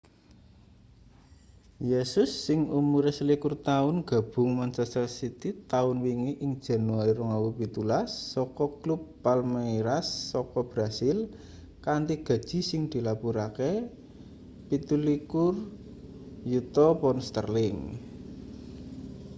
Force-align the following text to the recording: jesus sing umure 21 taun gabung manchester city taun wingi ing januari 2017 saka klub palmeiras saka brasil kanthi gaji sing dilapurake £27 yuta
jesus 1.89 2.29
sing 2.45 2.61
umure 2.79 3.11
21 3.19 3.67
taun 3.69 3.95
gabung 4.11 4.51
manchester 4.59 5.05
city 5.19 5.49
taun 5.71 5.97
wingi 6.05 6.33
ing 6.45 6.51
januari 6.67 7.13
2017 7.17 8.33
saka 8.33 8.65
klub 8.81 9.01
palmeiras 9.23 10.07
saka 10.31 10.59
brasil 10.71 11.17
kanthi 11.85 12.15
gaji 12.27 12.59
sing 12.69 12.81
dilapurake 12.93 13.71
£27 14.69 16.51
yuta 16.51 16.87